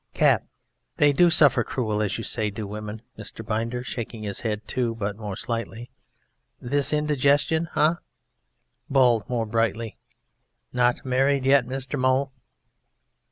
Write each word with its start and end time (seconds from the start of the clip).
CAP: 0.15 0.47
They 0.97 1.13
do 1.13 1.29
suffer 1.29 1.63
cruel, 1.63 2.01
as 2.01 2.17
you 2.17 2.23
say, 2.23 2.49
do 2.49 2.65
women, 2.65 3.03
Mr. 3.19 3.45
Binder 3.45 3.83
(shaking 3.83 4.23
his 4.23 4.39
head 4.39 4.67
too 4.67 4.95
but 4.95 5.15
more 5.15 5.35
slightly). 5.37 5.91
This 6.59 6.91
indigestion 6.91 7.69
ah! 7.75 7.99
BALD 8.89 9.29
(more 9.29 9.45
brightly): 9.45 9.97
Not 10.73 11.05
married 11.05 11.45
yet, 11.45 11.67
Mr. 11.67 11.99
Mowle? 11.99 12.33